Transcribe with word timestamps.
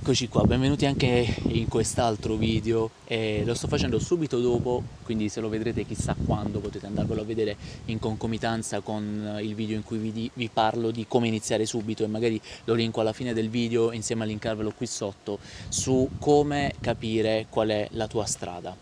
Eccoci 0.00 0.28
qua, 0.28 0.44
benvenuti 0.44 0.86
anche 0.86 1.34
in 1.48 1.66
quest'altro 1.66 2.36
video 2.36 2.88
eh, 3.04 3.42
lo 3.44 3.52
sto 3.54 3.66
facendo 3.66 3.98
subito 3.98 4.38
dopo, 4.38 4.80
quindi 5.02 5.28
se 5.28 5.40
lo 5.40 5.48
vedrete 5.48 5.84
chissà 5.84 6.14
quando 6.24 6.60
potete 6.60 6.86
andarvelo 6.86 7.22
a 7.22 7.24
vedere 7.24 7.56
in 7.86 7.98
concomitanza 7.98 8.78
con 8.78 9.38
il 9.42 9.56
video 9.56 9.74
in 9.74 9.82
cui 9.82 9.98
vi, 9.98 10.30
vi 10.32 10.48
parlo 10.52 10.92
di 10.92 11.04
come 11.08 11.26
iniziare 11.26 11.66
subito 11.66 12.04
e 12.04 12.06
magari 12.06 12.40
lo 12.64 12.74
linko 12.74 13.00
alla 13.00 13.12
fine 13.12 13.34
del 13.34 13.50
video 13.50 13.90
insieme 13.90 14.22
a 14.22 14.26
linkarvelo 14.26 14.70
qui 14.70 14.86
sotto 14.86 15.40
su 15.68 16.08
come 16.20 16.74
capire 16.80 17.46
qual 17.50 17.68
è 17.70 17.88
la 17.90 18.06
tua 18.06 18.24
strada. 18.24 18.76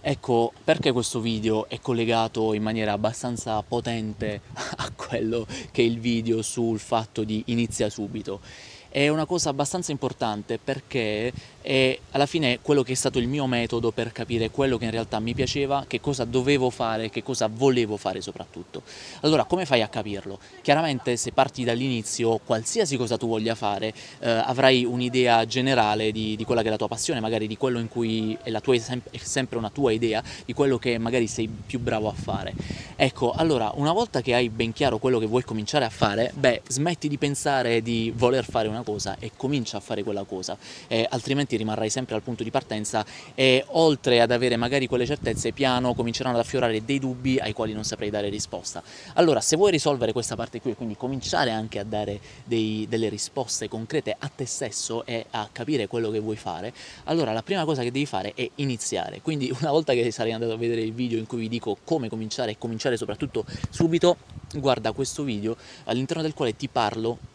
Ecco, 0.00 0.52
perché 0.64 0.90
questo 0.92 1.20
video 1.20 1.68
è 1.68 1.80
collegato 1.80 2.54
in 2.54 2.62
maniera 2.62 2.92
abbastanza 2.92 3.60
potente 3.62 4.40
a 4.54 4.90
quello 4.96 5.46
che 5.70 5.82
è 5.82 5.84
il 5.84 5.98
video 6.00 6.40
sul 6.40 6.78
fatto 6.78 7.24
di 7.24 7.42
inizia 7.46 7.90
subito? 7.90 8.40
È 8.88 9.08
una 9.08 9.26
cosa 9.26 9.50
abbastanza 9.50 9.92
importante 9.92 10.58
perché 10.58 11.32
è 11.66 11.98
alla 12.12 12.26
fine 12.26 12.60
quello 12.62 12.84
che 12.84 12.92
è 12.92 12.94
stato 12.94 13.18
il 13.18 13.26
mio 13.26 13.48
metodo 13.48 13.90
per 13.90 14.12
capire 14.12 14.50
quello 14.50 14.78
che 14.78 14.84
in 14.84 14.92
realtà 14.92 15.18
mi 15.18 15.34
piaceva, 15.34 15.84
che 15.88 16.00
cosa 16.00 16.24
dovevo 16.24 16.70
fare, 16.70 17.10
che 17.10 17.24
cosa 17.24 17.48
volevo 17.52 17.96
fare 17.96 18.20
soprattutto. 18.20 18.82
Allora, 19.22 19.44
come 19.44 19.66
fai 19.66 19.82
a 19.82 19.88
capirlo? 19.88 20.38
Chiaramente 20.62 21.16
se 21.16 21.32
parti 21.32 21.64
dall'inizio, 21.64 22.38
qualsiasi 22.44 22.96
cosa 22.96 23.16
tu 23.16 23.26
voglia 23.26 23.56
fare, 23.56 23.92
eh, 24.20 24.30
avrai 24.30 24.84
un'idea 24.84 25.44
generale 25.44 26.12
di, 26.12 26.36
di, 26.36 26.44
quella 26.44 26.62
che 26.62 26.68
è 26.68 26.70
la 26.70 26.76
tua 26.76 26.86
passione, 26.86 27.18
magari 27.18 27.48
di 27.48 27.56
quello 27.56 27.80
in 27.80 27.88
cui 27.88 28.38
è, 28.44 28.60
tua, 28.60 28.76
è 28.76 29.18
sempre 29.18 29.58
una 29.58 29.70
tua 29.70 29.90
idea, 29.90 30.22
di 30.44 30.52
quello 30.52 30.78
che 30.78 30.98
magari 30.98 31.26
sei 31.26 31.48
più 31.48 31.80
bravo 31.80 32.08
a 32.08 32.14
fare. 32.14 32.54
Ecco, 32.94 33.32
allora, 33.32 33.72
una 33.74 33.92
volta 33.92 34.20
che 34.20 34.34
hai 34.34 34.48
ben 34.50 34.72
chiaro 34.72 34.98
quello 34.98 35.18
che 35.18 35.26
vuoi 35.26 35.42
cominciare 35.42 35.84
a 35.84 35.90
fare, 35.90 36.30
beh, 36.32 36.62
smetti 36.68 37.08
di 37.08 37.18
pensare 37.18 37.82
di 37.82 38.12
voler 38.14 38.44
fare 38.44 38.68
una 38.68 38.75
cosa 38.82 39.16
e 39.18 39.32
comincia 39.36 39.76
a 39.76 39.80
fare 39.80 40.02
quella 40.02 40.24
cosa, 40.24 40.56
eh, 40.88 41.06
altrimenti 41.08 41.56
rimarrai 41.56 41.90
sempre 41.90 42.14
al 42.14 42.22
punto 42.22 42.42
di 42.42 42.50
partenza 42.50 43.04
e 43.34 43.64
oltre 43.68 44.20
ad 44.20 44.30
avere 44.30 44.56
magari 44.56 44.86
quelle 44.86 45.06
certezze 45.06 45.52
piano 45.52 45.94
cominceranno 45.94 46.36
ad 46.36 46.44
affiorare 46.44 46.84
dei 46.84 46.98
dubbi 46.98 47.38
ai 47.38 47.52
quali 47.52 47.72
non 47.72 47.84
saprei 47.84 48.10
dare 48.10 48.28
risposta. 48.28 48.82
Allora 49.14 49.40
se 49.40 49.56
vuoi 49.56 49.70
risolvere 49.70 50.12
questa 50.12 50.36
parte 50.36 50.60
qui 50.60 50.72
e 50.72 50.74
quindi 50.74 50.96
cominciare 50.96 51.50
anche 51.50 51.78
a 51.78 51.84
dare 51.84 52.20
dei, 52.44 52.86
delle 52.88 53.08
risposte 53.08 53.68
concrete 53.68 54.14
a 54.18 54.28
te 54.28 54.46
stesso 54.46 55.04
e 55.04 55.26
a 55.30 55.48
capire 55.50 55.86
quello 55.86 56.10
che 56.10 56.18
vuoi 56.20 56.36
fare, 56.36 56.72
allora 57.04 57.32
la 57.32 57.42
prima 57.42 57.64
cosa 57.64 57.82
che 57.82 57.90
devi 57.90 58.06
fare 58.06 58.32
è 58.34 58.48
iniziare. 58.56 59.20
Quindi 59.22 59.54
una 59.60 59.70
volta 59.70 59.92
che 59.92 60.10
sarai 60.10 60.32
andato 60.32 60.52
a 60.52 60.56
vedere 60.56 60.80
il 60.80 60.92
video 60.92 61.18
in 61.18 61.26
cui 61.26 61.38
vi 61.38 61.48
dico 61.48 61.76
come 61.84 62.08
cominciare 62.08 62.52
e 62.52 62.58
cominciare 62.58 62.96
soprattutto 62.96 63.44
subito, 63.70 64.16
guarda 64.54 64.92
questo 64.92 65.22
video 65.22 65.56
all'interno 65.84 66.22
del 66.22 66.34
quale 66.34 66.56
ti 66.56 66.68
parlo 66.68 67.34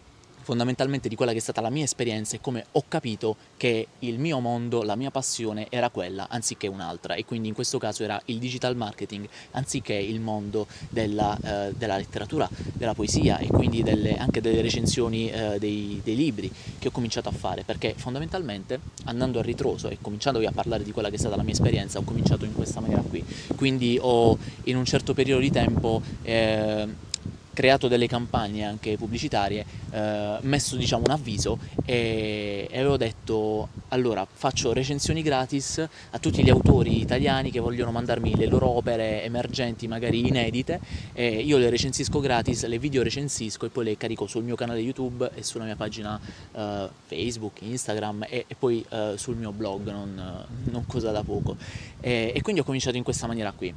fondamentalmente 0.51 1.07
di 1.07 1.15
quella 1.15 1.31
che 1.31 1.37
è 1.37 1.41
stata 1.41 1.61
la 1.61 1.69
mia 1.69 1.85
esperienza 1.85 2.35
e 2.35 2.41
come 2.41 2.65
ho 2.73 2.83
capito 2.85 3.37
che 3.55 3.87
il 3.99 4.19
mio 4.19 4.41
mondo, 4.41 4.83
la 4.83 4.97
mia 4.97 5.09
passione 5.09 5.67
era 5.69 5.89
quella 5.89 6.27
anziché 6.27 6.67
un'altra. 6.67 7.13
E 7.13 7.23
quindi 7.23 7.47
in 7.47 7.53
questo 7.53 7.77
caso 7.77 8.03
era 8.03 8.21
il 8.25 8.37
digital 8.37 8.75
marketing 8.75 9.29
anziché 9.51 9.93
il 9.93 10.19
mondo 10.19 10.67
della, 10.89 11.37
eh, 11.41 11.73
della 11.77 11.95
letteratura, 11.95 12.49
della 12.73 12.93
poesia 12.93 13.37
e 13.37 13.47
quindi 13.47 13.81
delle, 13.81 14.17
anche 14.17 14.41
delle 14.41 14.61
recensioni 14.61 15.31
eh, 15.31 15.57
dei, 15.57 16.01
dei, 16.03 16.17
libri 16.17 16.51
che 16.79 16.89
ho 16.89 16.91
cominciato 16.91 17.29
a 17.29 17.31
fare. 17.31 17.63
Perché 17.63 17.93
fondamentalmente 17.95 18.77
andando 19.05 19.39
a 19.39 19.43
ritroso 19.43 19.87
e 19.87 19.99
cominciandovi 20.01 20.47
a 20.47 20.51
parlare 20.51 20.83
di 20.83 20.91
quella 20.91 21.07
che 21.07 21.15
è 21.15 21.19
stata 21.19 21.37
la 21.37 21.43
mia 21.43 21.53
esperienza 21.53 21.97
ho 21.97 22.03
cominciato 22.03 22.43
in 22.43 22.53
questa 22.53 22.81
maniera 22.81 23.01
qui. 23.03 23.23
Quindi 23.55 23.97
ho 24.01 24.37
in 24.65 24.75
un 24.75 24.83
certo 24.83 25.13
periodo 25.13 25.39
di 25.39 25.49
tempo 25.49 26.01
eh, 26.23 27.09
creato 27.61 27.87
delle 27.87 28.07
campagne 28.07 28.63
anche 28.63 28.97
pubblicitarie, 28.97 29.63
eh, 29.91 30.37
messo 30.41 30.75
diciamo 30.75 31.03
un 31.05 31.11
avviso 31.11 31.59
e, 31.85 32.67
e, 32.67 32.79
avevo 32.79 32.97
detto 32.97 33.67
allora 33.89 34.25
faccio 34.31 34.73
recensioni 34.73 35.21
gratis 35.21 35.77
a 35.77 36.17
tutti 36.17 36.43
gli 36.43 36.49
autori 36.49 36.99
italiani 36.99 37.51
che 37.51 37.59
vogliono 37.59 37.91
mandarmi 37.91 38.35
le 38.35 38.47
loro 38.47 38.67
opere 38.67 39.23
emergenti 39.23 39.87
magari 39.87 40.27
inedite 40.27 40.79
e 41.13 41.27
io 41.41 41.59
le 41.59 41.69
recensisco 41.69 42.19
gratis, 42.19 42.65
le 42.65 42.79
video 42.79 43.03
recensisco 43.03 43.67
e 43.67 43.69
poi 43.69 43.83
le 43.83 43.95
carico 43.97 44.25
sul 44.25 44.43
mio 44.43 44.55
canale 44.55 44.79
YouTube 44.79 45.29
e 45.35 45.43
sulla 45.43 45.65
mia 45.65 45.75
pagina 45.75 46.19
eh, 46.53 46.89
Facebook, 47.05 47.61
Instagram 47.61 48.25
e, 48.27 48.45
e 48.47 48.55
poi 48.57 48.83
eh, 48.89 49.13
sul 49.17 49.35
mio 49.35 49.51
blog, 49.51 49.91
non, 49.91 50.45
non 50.63 50.85
cosa 50.87 51.11
da 51.11 51.21
poco. 51.21 51.55
E, 51.99 52.31
e 52.33 52.41
quindi 52.41 52.61
ho 52.61 52.63
cominciato 52.63 52.97
in 52.97 53.03
questa 53.03 53.27
maniera 53.27 53.51
qui. 53.51 53.71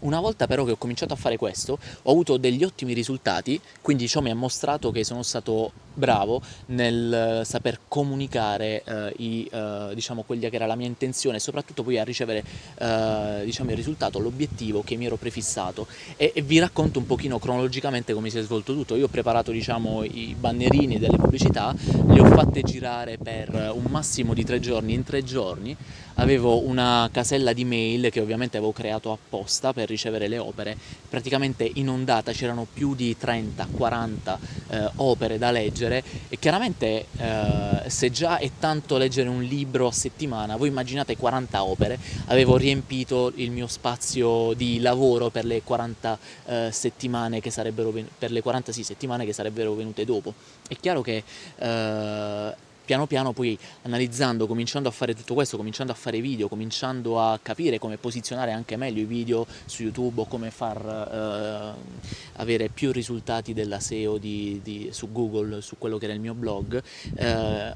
Una 0.00 0.20
volta 0.20 0.46
però 0.46 0.64
che 0.64 0.72
ho 0.72 0.76
cominciato 0.76 1.12
a 1.12 1.16
fare 1.16 1.36
questo, 1.36 1.78
ho 2.02 2.10
avuto 2.10 2.36
degli 2.36 2.62
ottimi 2.62 2.92
risultati, 2.92 3.60
quindi 3.80 4.06
ciò 4.06 4.20
mi 4.20 4.30
ha 4.30 4.34
mostrato 4.34 4.90
che 4.90 5.02
sono 5.04 5.22
stato 5.22 5.72
bravo 5.98 6.40
nel 6.66 7.42
saper 7.44 7.80
comunicare 7.88 8.82
eh, 8.84 9.12
i, 9.18 9.48
eh, 9.52 9.90
diciamo, 9.94 10.22
quella 10.22 10.48
che 10.48 10.56
era 10.56 10.66
la 10.66 10.76
mia 10.76 10.86
intenzione 10.86 11.36
e 11.36 11.40
soprattutto 11.40 11.82
poi 11.82 11.98
a 11.98 12.04
ricevere 12.04 12.44
eh, 12.78 13.42
diciamo, 13.44 13.70
il 13.70 13.76
risultato, 13.76 14.18
l'obiettivo 14.18 14.82
che 14.82 14.96
mi 14.96 15.06
ero 15.06 15.16
prefissato. 15.16 15.86
E, 16.16 16.32
e, 16.34 16.42
vi 16.42 16.58
racconto 16.58 16.98
un 16.98 17.06
pochino 17.06 17.38
cronologicamente 17.38 18.14
come 18.14 18.30
si 18.30 18.38
è 18.38 18.42
svolto 18.42 18.72
tutto. 18.72 18.94
Io 18.94 19.06
ho 19.06 19.08
preparato 19.08 19.50
diciamo, 19.50 20.04
i 20.04 20.34
bannerini 20.38 20.98
delle 20.98 21.16
pubblicità, 21.16 21.74
le 22.06 22.20
ho 22.20 22.24
fatte 22.26 22.62
girare 22.62 23.18
per 23.18 23.72
un 23.74 23.84
massimo 23.90 24.34
di 24.34 24.44
tre 24.44 24.60
giorni, 24.60 24.94
in 24.94 25.02
tre 25.02 25.24
giorni 25.24 25.76
avevo 26.18 26.64
una 26.64 27.08
casella 27.12 27.52
di 27.52 27.64
mail 27.64 28.10
che 28.10 28.20
ovviamente 28.20 28.56
avevo 28.56 28.72
creato 28.72 29.12
apposta 29.12 29.72
per 29.72 29.88
ricevere 29.88 30.28
le 30.28 30.38
opere, 30.38 30.76
praticamente 31.08 31.68
inondata, 31.74 32.32
c'erano 32.32 32.66
più 32.72 32.94
di 32.94 33.16
30-40 33.20 34.36
eh, 34.68 34.90
opere 34.96 35.38
da 35.38 35.50
leggere 35.50 35.87
e 35.96 36.38
chiaramente 36.38 37.06
eh, 37.16 37.82
se 37.88 38.10
già 38.10 38.38
è 38.38 38.50
tanto 38.58 38.96
leggere 38.96 39.28
un 39.28 39.42
libro 39.42 39.88
a 39.88 39.92
settimana, 39.92 40.56
voi 40.56 40.68
immaginate 40.68 41.16
40 41.16 41.64
opere, 41.64 41.98
avevo 42.26 42.56
riempito 42.56 43.32
il 43.36 43.50
mio 43.50 43.66
spazio 43.66 44.52
di 44.52 44.80
lavoro 44.80 45.30
per 45.30 45.44
le 45.44 45.62
40 45.62 46.18
eh, 46.46 46.68
settimane 46.70 47.40
che 47.40 47.50
sarebbero 47.50 47.92
per 48.18 48.30
le 48.30 48.42
40 48.42 48.72
sì, 48.72 48.82
settimane 48.82 49.24
che 49.24 49.32
sarebbero 49.32 49.74
venute 49.74 50.04
dopo. 50.04 50.34
È 50.68 50.76
chiaro 50.76 51.00
che 51.00 51.22
eh, 51.56 52.54
piano 52.88 53.06
piano 53.06 53.32
poi 53.32 53.58
analizzando, 53.82 54.46
cominciando 54.46 54.88
a 54.88 54.92
fare 54.92 55.14
tutto 55.14 55.34
questo, 55.34 55.58
cominciando 55.58 55.92
a 55.92 55.94
fare 55.94 56.22
video, 56.22 56.48
cominciando 56.48 57.20
a 57.20 57.38
capire 57.42 57.78
come 57.78 57.98
posizionare 57.98 58.52
anche 58.52 58.78
meglio 58.78 59.02
i 59.02 59.04
video 59.04 59.46
su 59.66 59.82
YouTube 59.82 60.22
o 60.22 60.24
come 60.24 60.50
far 60.50 61.76
eh, 61.76 62.40
avere 62.40 62.70
più 62.70 62.90
risultati 62.90 63.52
della 63.52 63.78
SEO 63.78 64.16
di, 64.16 64.60
di, 64.64 64.88
su 64.90 65.12
Google, 65.12 65.60
su 65.60 65.76
quello 65.76 65.98
che 65.98 66.06
era 66.06 66.14
il 66.14 66.20
mio 66.20 66.32
blog, 66.32 66.82
eh, 67.16 67.74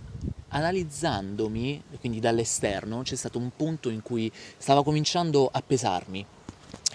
analizzandomi, 0.49 1.83
quindi 2.01 2.19
dall'esterno, 2.19 3.03
c'è 3.03 3.17
stato 3.17 3.37
un 3.37 3.51
punto 3.55 3.91
in 3.91 4.01
cui 4.01 4.33
stava 4.57 4.83
cominciando 4.83 5.47
a 5.53 5.61
pesarmi 5.61 6.25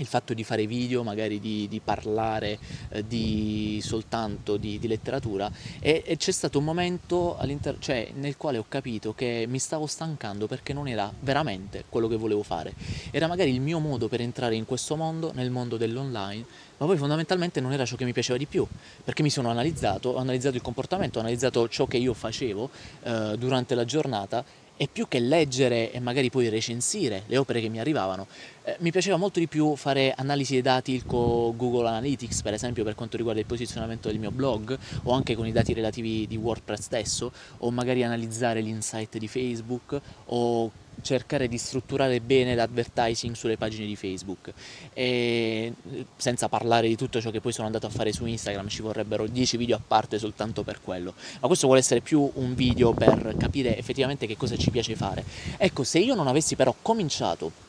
il 0.01 0.07
fatto 0.07 0.33
di 0.33 0.43
fare 0.43 0.65
video, 0.65 1.03
magari 1.03 1.39
di, 1.39 1.67
di 1.67 1.79
parlare 1.79 2.59
eh, 2.89 3.05
di, 3.05 3.79
soltanto 3.83 4.57
di, 4.57 4.79
di 4.79 4.87
letteratura 4.87 5.51
e, 5.79 6.03
e 6.05 6.17
c'è 6.17 6.31
stato 6.31 6.59
un 6.59 6.65
momento 6.65 7.37
cioè, 7.79 8.11
nel 8.15 8.37
quale 8.37 8.57
ho 8.57 8.65
capito 8.67 9.13
che 9.13 9.45
mi 9.47 9.59
stavo 9.59 9.87
stancando 9.87 10.47
perché 10.47 10.73
non 10.73 10.87
era 10.87 11.11
veramente 11.19 11.83
quello 11.89 12.07
che 12.07 12.15
volevo 12.15 12.43
fare. 12.43 12.73
Era 13.11 13.27
magari 13.27 13.53
il 13.53 13.61
mio 13.61 13.79
modo 13.79 14.07
per 14.07 14.21
entrare 14.21 14.55
in 14.55 14.65
questo 14.65 14.95
mondo, 14.95 15.31
nel 15.33 15.49
mondo 15.49 15.77
dell'online, 15.77 16.45
ma 16.77 16.85
poi 16.85 16.97
fondamentalmente 16.97 17.59
non 17.59 17.73
era 17.73 17.85
ciò 17.85 17.95
che 17.95 18.05
mi 18.05 18.13
piaceva 18.13 18.37
di 18.37 18.45
più, 18.45 18.65
perché 19.03 19.23
mi 19.23 19.29
sono 19.29 19.49
analizzato, 19.49 20.09
ho 20.09 20.17
analizzato 20.17 20.55
il 20.55 20.61
comportamento, 20.61 21.17
ho 21.17 21.21
analizzato 21.21 21.67
ciò 21.67 21.87
che 21.87 21.97
io 21.97 22.13
facevo 22.13 22.69
eh, 23.03 23.35
durante 23.37 23.75
la 23.75 23.85
giornata 23.85 24.43
e 24.77 24.87
più 24.91 25.07
che 25.07 25.19
leggere 25.19 25.91
e 25.91 25.99
magari 25.99 26.29
poi 26.29 26.49
recensire 26.49 27.23
le 27.25 27.37
opere 27.37 27.59
che 27.59 27.67
mi 27.67 27.79
arrivavano, 27.79 28.27
eh, 28.63 28.75
mi 28.79 28.91
piaceva 28.91 29.17
molto 29.17 29.39
di 29.39 29.47
più 29.47 29.75
fare 29.75 30.13
analisi 30.15 30.53
dei 30.53 30.61
dati 30.61 31.03
con 31.05 31.57
Google 31.57 31.87
Analytics, 31.87 32.41
per 32.43 32.53
esempio 32.53 32.83
per 32.83 32.95
quanto 32.95 33.17
riguarda 33.17 33.41
il 33.41 33.47
posizionamento 33.47 34.07
del 34.07 34.19
mio 34.19 34.31
blog, 34.31 34.77
o 35.03 35.11
anche 35.13 35.35
con 35.35 35.47
i 35.47 35.51
dati 35.51 35.73
relativi 35.73 36.27
di 36.27 36.37
WordPress 36.37 36.81
stesso, 36.81 37.31
o 37.57 37.71
magari 37.71 38.03
analizzare 38.03 38.61
l'insight 38.61 39.17
di 39.17 39.27
Facebook, 39.27 39.99
o 40.25 40.71
cercare 41.01 41.47
di 41.47 41.57
strutturare 41.57 42.19
bene 42.19 42.55
l'advertising 42.55 43.35
sulle 43.35 43.57
pagine 43.57 43.85
di 43.85 43.95
Facebook. 43.95 44.51
E 44.93 45.73
senza 46.15 46.49
parlare 46.49 46.87
di 46.87 46.95
tutto 46.95 47.21
ciò 47.21 47.31
che 47.31 47.41
poi 47.41 47.51
sono 47.51 47.67
andato 47.67 47.85
a 47.85 47.89
fare 47.89 48.11
su 48.11 48.25
Instagram 48.25 48.67
ci 48.67 48.81
vorrebbero 48.81 49.27
10 49.27 49.57
video 49.57 49.75
a 49.75 49.81
parte 49.85 50.19
soltanto 50.19 50.63
per 50.63 50.81
quello. 50.81 51.13
Ma 51.39 51.47
questo 51.47 51.67
vuole 51.67 51.81
essere 51.81 52.01
più 52.01 52.29
un 52.35 52.55
video 52.55 52.93
per 52.93 53.35
capire 53.37 53.77
effettivamente 53.77 54.27
che 54.27 54.37
cosa 54.37 54.55
ci 54.57 54.71
piace 54.71 54.95
fare. 54.95 55.23
Ecco 55.57 55.83
se 55.83 55.99
io 55.99 56.15
non 56.15 56.27
avessi 56.27 56.55
però 56.55 56.73
cominciato 56.81 57.65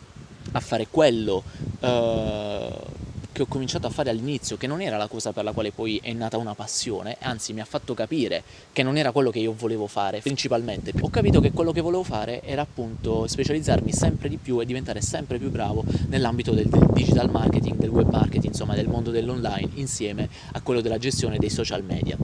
a 0.52 0.60
fare 0.60 0.86
quello 0.88 1.42
uh, 1.80 3.06
che 3.38 3.44
ho 3.44 3.46
cominciato 3.46 3.86
a 3.86 3.90
fare 3.90 4.10
all'inizio, 4.10 4.56
che 4.56 4.66
non 4.66 4.80
era 4.80 4.96
la 4.96 5.06
cosa 5.06 5.32
per 5.32 5.44
la 5.44 5.52
quale 5.52 5.70
poi 5.70 6.00
è 6.02 6.12
nata 6.12 6.36
una 6.38 6.56
passione, 6.56 7.16
anzi 7.20 7.52
mi 7.52 7.60
ha 7.60 7.64
fatto 7.64 7.94
capire 7.94 8.42
che 8.72 8.82
non 8.82 8.96
era 8.96 9.12
quello 9.12 9.30
che 9.30 9.38
io 9.38 9.54
volevo 9.56 9.86
fare 9.86 10.18
principalmente. 10.20 10.92
Ho 11.00 11.08
capito 11.08 11.38
che 11.38 11.52
quello 11.52 11.70
che 11.70 11.80
volevo 11.80 12.02
fare 12.02 12.42
era 12.42 12.62
appunto 12.62 13.28
specializzarmi 13.28 13.92
sempre 13.92 14.28
di 14.28 14.38
più 14.38 14.60
e 14.60 14.66
diventare 14.66 15.00
sempre 15.00 15.38
più 15.38 15.50
bravo 15.50 15.84
nell'ambito 16.08 16.52
del, 16.52 16.68
digital 16.92 17.30
marketing, 17.30 17.76
del 17.76 17.90
web 17.90 18.10
marketing, 18.10 18.46
insomma 18.46 18.74
del 18.74 18.88
mondo 18.88 19.12
dell'online, 19.12 19.70
insieme 19.74 20.28
a 20.52 20.60
quello 20.60 20.80
della 20.80 20.98
gestione 20.98 21.38
dei 21.38 21.50
social 21.50 21.84
media. 21.84 22.16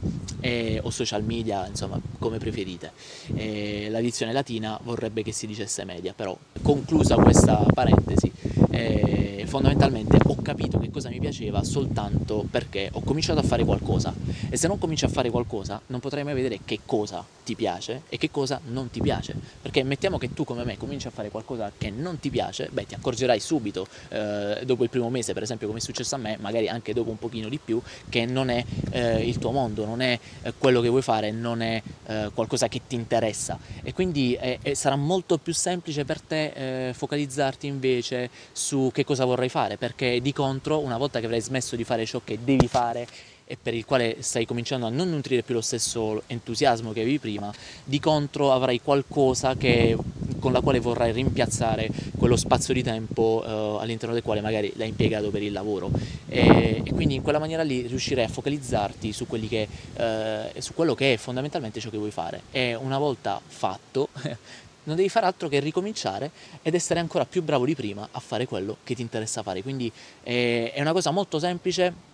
eh, 0.45 0.79
o 0.83 0.91
social 0.91 1.25
media, 1.25 1.67
insomma, 1.67 1.99
come 2.19 2.37
preferite. 2.37 2.93
Eh, 3.35 3.89
la 3.91 4.01
dizione 4.01 4.31
latina 4.33 4.79
vorrebbe 4.83 5.23
che 5.23 5.33
si 5.33 5.47
dicesse 5.47 5.85
media, 5.85 6.13
però 6.15 6.37
conclusa 6.61 7.17
questa 7.17 7.65
parentesi, 7.73 8.31
eh, 8.75 9.47
fondamentalmente 9.47 10.19
ho 10.27 10.37
capito 10.43 10.79
che 10.79 10.91
cosa 10.91 11.09
mi 11.09 11.21
piaceva 11.21 11.63
soltanto 11.63 12.45
perché 12.51 12.89
ho 12.93 13.01
cominciato 13.03 13.39
a 13.41 13.43
fare 13.43 13.65
qualcosa. 13.65 14.13
E 14.51 14.57
se 14.57 14.67
non 14.67 14.79
cominci 14.79 15.05
a 15.05 15.09
fare 15.09 15.31
qualcosa 15.31 15.81
non 15.87 16.01
potrai 16.01 16.25
mai 16.25 16.35
vedere 16.35 16.61
che 16.65 16.81
cosa 16.85 17.25
ti 17.45 17.55
piace 17.55 18.03
e 18.09 18.17
che 18.17 18.31
cosa 18.31 18.61
non 18.67 18.91
ti 18.91 19.01
piace, 19.01 19.35
perché 19.63 19.83
mettiamo 19.83 20.19
che 20.19 20.33
tu 20.33 20.45
come 20.45 20.65
me 20.65 20.77
cominci 20.77 21.07
a 21.07 21.11
fare 21.11 21.31
qualcosa 21.31 21.71
che 21.77 21.91
non 21.91 22.19
ti 22.19 22.31
piace, 22.31 22.69
beh 22.73 22.87
ti 22.87 22.95
accorgerai 22.95 23.39
subito, 23.39 23.87
eh, 24.09 24.63
dopo 24.65 24.83
il 24.83 24.91
primo 24.91 25.11
mese 25.11 25.33
per 25.35 25.43
esempio 25.43 25.67
come 25.67 25.79
è 25.79 25.83
successo 25.83 26.15
a 26.15 26.19
me, 26.19 26.37
magari 26.41 26.69
anche 26.69 26.93
dopo 26.93 27.11
un 27.11 27.19
pochino 27.19 27.49
di 27.49 27.61
più, 27.63 27.81
che 28.09 28.25
non 28.27 28.49
è 28.49 28.65
eh, 28.91 29.27
il 29.27 29.39
tuo 29.39 29.51
mondo, 29.53 29.85
non 29.85 30.01
è 30.01 30.19
eh, 30.43 30.55
quello 30.57 30.81
che 30.81 30.89
vuoi 30.89 31.03
fare, 31.03 31.31
non 31.31 31.63
è 31.63 31.83
eh, 32.07 32.31
qualcosa 32.35 32.69
che 32.69 32.81
ti 32.87 32.95
interessa. 32.95 33.59
E 33.83 33.93
quindi 33.93 34.35
eh, 34.35 34.75
sarà 34.75 34.97
molto 34.97 35.39
più 35.39 35.53
semplice 35.53 36.05
per 36.05 36.21
te 36.21 36.93
focalizzarti 36.95 37.67
invece 37.67 38.31
su 38.53 38.64
che 38.93 39.05
cosa 39.05 39.25
vorrai 39.25 39.49
fare, 39.49 39.77
perché 39.77 40.21
di 40.21 40.33
contro 40.33 40.79
una 40.79 40.97
volta 40.97 41.21
che 41.21 41.27
avrai 41.27 41.41
smesso 41.41 41.77
di 41.77 41.85
fare 41.85 42.07
ciò 42.07 42.21
che 42.25 42.39
devi 42.43 42.69
fare 42.69 43.07
e 43.47 43.59
per 43.61 43.75
il 43.75 43.85
quale 43.85 44.17
stai 44.21 44.47
cominciando 44.47 44.87
a 44.87 44.89
non 44.89 45.11
nutrire 45.11 45.43
più 45.43 45.55
lo 45.55 45.61
stesso 45.61 46.23
entusiasmo 46.27 46.93
che 46.93 47.03
avevi 47.03 47.19
prima, 47.19 47.53
di 47.85 48.01
contro 48.01 48.53
avrai 48.53 48.81
qualcosa 48.81 49.55
che, 49.55 49.97
con 50.39 50.53
la 50.53 50.61
quale 50.61 50.81
vorrai 50.81 51.13
rimpiazzare 51.13 51.91
quello 52.17 52.37
spazio 52.37 52.73
di 52.73 52.83
tempo 52.83 53.45
eh, 53.47 53.83
all'interno 53.83 54.15
del 54.15 54.23
quale 54.23 54.41
magari 54.41 54.73
l'hai 54.77 54.89
impiegato 54.89 55.31
per 55.31 55.43
il 55.43 55.53
lavoro. 55.53 55.91
E, 56.27 56.83
e, 56.85 56.93
quindi 56.93 57.15
in 57.17 57.23
quella 57.23 57.39
maniera 57.39 57.63
lì 57.63 57.87
riuscirai 57.87 58.25
a 58.25 58.29
focalizzarti 58.29 59.13
su, 59.13 59.27
che, 59.27 59.69
eh, 59.95 60.61
su 60.61 60.73
quello 60.73 60.95
che 60.95 61.13
è 61.13 61.17
fondamentalmente 61.19 61.81
ciò 61.81 61.91
che 61.91 61.99
vuoi 61.99 62.11
fare. 62.11 62.43
E 62.51 62.75
una 62.75 62.99
volta 62.99 63.41
fatto 63.47 64.09
non 64.85 64.97
devi 64.97 65.09
fare 65.09 65.27
altro 65.27 65.49
che 65.49 65.61
ricominciare 65.61 66.31
ed 66.63 66.75
essere 66.75 67.01
ancora 67.01 67.25
più 67.25 67.43
bravo 67.43 67.65
di 67.65 67.75
prima 67.75 68.09
a 68.11 68.21
fare 68.21 68.47
quello 68.47 68.79
che 68.85 68.95
ti 68.95 69.03
interessa 69.03 69.43
fare. 69.43 69.63
Quindi 69.63 69.91
è, 70.23 70.73
è 70.75 70.81
una 70.81 70.93
cosa 70.93 71.11
molto 71.11 71.39
semplice 71.39 72.13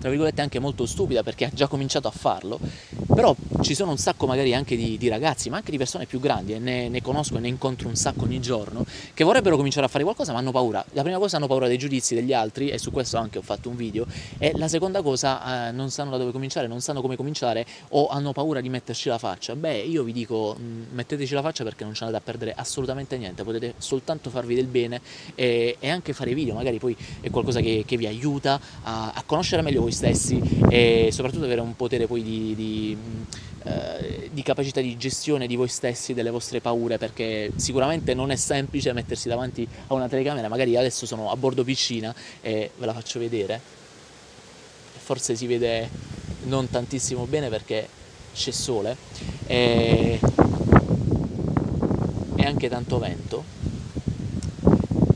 tra 0.00 0.08
virgolette 0.08 0.40
anche 0.40 0.58
molto 0.58 0.86
stupida 0.86 1.22
perché 1.22 1.44
ha 1.44 1.50
già 1.52 1.68
cominciato 1.68 2.08
a 2.08 2.10
farlo, 2.10 2.58
però 3.14 3.36
ci 3.60 3.74
sono 3.74 3.90
un 3.90 3.98
sacco 3.98 4.26
magari 4.26 4.54
anche 4.54 4.76
di, 4.76 4.96
di 4.96 5.08
ragazzi, 5.08 5.50
ma 5.50 5.58
anche 5.58 5.70
di 5.70 5.76
persone 5.76 6.06
più 6.06 6.20
grandi, 6.20 6.54
e 6.54 6.58
ne, 6.58 6.88
ne, 6.88 7.02
conosco 7.02 7.36
e 7.36 7.40
ne 7.40 7.48
incontro 7.48 7.88
un 7.88 7.96
sacco 7.96 8.24
ogni 8.24 8.40
giorno, 8.40 8.84
che 9.12 9.24
vorrebbero 9.24 9.56
cominciare 9.56 9.86
a 9.86 9.88
fare 9.88 10.04
qualcosa 10.04 10.32
ma 10.32 10.38
hanno 10.38 10.52
paura. 10.52 10.84
La 10.92 11.02
prima 11.02 11.18
cosa 11.18 11.36
hanno 11.36 11.46
paura 11.46 11.68
dei 11.68 11.76
giudizi 11.76 12.14
degli 12.14 12.32
altri 12.32 12.70
e 12.70 12.78
su 12.78 12.90
questo 12.90 13.18
anche 13.18 13.38
ho 13.38 13.42
fatto 13.42 13.68
un 13.68 13.76
video, 13.76 14.06
e 14.38 14.52
la 14.56 14.68
seconda 14.68 15.02
cosa 15.02 15.68
eh, 15.68 15.72
non 15.72 15.90
sanno 15.90 16.10
da 16.10 16.16
dove 16.16 16.32
cominciare, 16.32 16.66
non 16.66 16.80
sanno 16.80 17.02
come 17.02 17.16
cominciare 17.16 17.66
o 17.90 18.08
hanno 18.08 18.32
paura 18.32 18.60
di 18.60 18.70
metterci 18.70 19.08
la 19.08 19.18
faccia. 19.18 19.54
Beh, 19.54 19.80
io 19.80 20.02
vi 20.02 20.12
dico, 20.12 20.56
mh, 20.58 20.62
mm, 20.62 20.82
metteteci 20.92 21.34
la 21.34 21.42
faccia 21.42 21.62
perché 21.62 21.84
non 21.84 21.92
c'è 21.92 22.08
da 22.08 22.20
perdere 22.20 22.54
assolutamente 22.56 23.18
niente, 23.18 23.44
potete 23.44 23.74
soltanto 23.76 24.30
farvi 24.30 24.54
del 24.54 24.66
bene 24.66 25.00
e, 25.34 25.76
e 25.78 25.90
anche 25.90 26.14
fare 26.14 26.32
video, 26.32 26.54
magari 26.54 26.78
poi 26.78 26.96
è 27.20 27.28
qualcosa 27.28 27.60
che, 27.60 27.84
che 27.86 27.96
vi 27.98 28.06
aiuta 28.06 28.58
a, 28.82 29.12
a 29.14 29.22
conoscere 29.26 29.60
meglio 29.60 29.82
voi 29.82 29.89
voi 29.90 29.92
stessi 29.92 30.40
e 30.68 31.10
soprattutto 31.12 31.44
avere 31.44 31.60
un 31.60 31.74
potere 31.74 32.06
poi 32.06 32.22
di, 32.22 32.54
di, 32.54 32.96
eh, 33.64 34.30
di, 34.32 34.42
capacità 34.42 34.80
di 34.80 34.96
gestione 34.96 35.46
di 35.46 35.56
voi 35.56 35.68
stessi, 35.68 36.14
delle 36.14 36.30
vostre 36.30 36.60
paure, 36.60 36.96
perché 36.96 37.52
sicuramente 37.56 38.14
non 38.14 38.30
è 38.30 38.36
semplice 38.36 38.92
mettersi 38.92 39.28
davanti 39.28 39.66
a 39.88 39.94
una 39.94 40.08
telecamera, 40.08 40.48
magari 40.48 40.76
adesso 40.76 41.04
sono 41.06 41.30
a 41.30 41.36
bordo 41.36 41.64
piscina 41.64 42.14
e 42.40 42.70
ve 42.76 42.86
la 42.86 42.94
faccio 42.94 43.18
vedere, 43.18 43.60
forse 44.96 45.34
si 45.34 45.46
vede 45.46 45.88
non 46.44 46.70
tantissimo 46.70 47.26
bene 47.26 47.48
perché 47.48 47.86
c'è 48.32 48.52
sole 48.52 48.96
e, 49.46 50.20
e 52.36 52.44
anche 52.44 52.68
tanto 52.68 52.98
vento. 52.98 53.58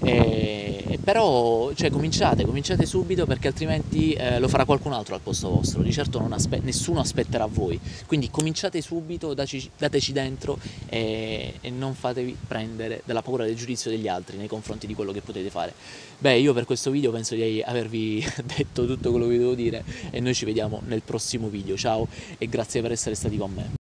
E, 0.02 0.73
però 1.04 1.72
cioè, 1.74 1.90
cominciate, 1.90 2.44
cominciate 2.44 2.86
subito 2.86 3.26
perché 3.26 3.48
altrimenti 3.48 4.12
eh, 4.12 4.38
lo 4.38 4.48
farà 4.48 4.64
qualcun 4.64 4.92
altro 4.92 5.14
al 5.14 5.20
posto 5.20 5.50
vostro, 5.50 5.82
di 5.82 5.92
certo 5.92 6.26
aspe- 6.30 6.60
nessuno 6.62 7.00
aspetterà 7.00 7.46
voi, 7.46 7.78
quindi 8.06 8.30
cominciate 8.30 8.80
subito, 8.80 9.34
daci, 9.34 9.70
dateci 9.76 10.12
dentro 10.12 10.58
e, 10.88 11.54
e, 11.60 11.70
non 11.70 11.94
fatevi 11.94 12.36
prendere 12.48 13.02
dalla 13.04 13.22
paura 13.22 13.44
del 13.44 13.54
giudizio 13.54 13.90
degli 13.90 14.08
altri 14.08 14.38
nei 14.38 14.48
confronti 14.48 14.86
di 14.86 14.94
quello 14.94 15.12
che 15.12 15.20
potete 15.20 15.50
fare. 15.50 15.74
Beh, 16.18 16.38
io 16.38 16.54
per 16.54 16.64
questo 16.64 16.90
video 16.90 17.10
penso 17.12 17.34
di 17.34 17.62
avervi 17.64 18.24
detto 18.42 18.86
tutto 18.86 19.10
quello 19.10 19.28
che 19.28 19.38
devo 19.38 19.54
dire 19.54 19.84
e 20.10 20.20
noi 20.20 20.34
ci 20.34 20.46
vediamo 20.46 20.80
nel 20.86 21.02
prossimo 21.02 21.48
video, 21.48 21.76
ciao 21.76 22.08
e 22.38 22.48
grazie 22.48 22.80
per 22.80 22.92
essere 22.92 23.14
stati 23.14 23.36
con 23.36 23.52
me. 23.52 23.83